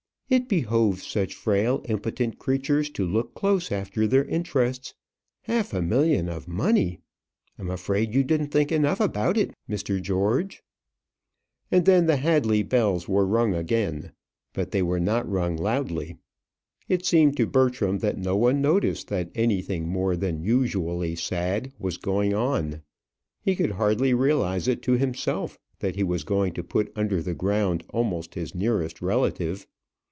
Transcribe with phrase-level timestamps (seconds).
[0.31, 4.93] It behoves such frail, impotent creatures to look close after their interests
[5.41, 7.01] half a million of money!
[7.59, 10.01] I'm afraid you didn't think enough about it, Mr.
[10.01, 10.63] George."
[11.69, 14.13] And then the Hadley bells were rung again;
[14.53, 16.15] but they were not rung loudly.
[16.87, 21.97] It seemed to Bertram that no one noticed that anything more than usually sad was
[21.97, 22.83] going on.
[23.41, 27.33] He could hardly realise it to himself that he was going to put under the
[27.35, 29.67] ground almost his nearest relative.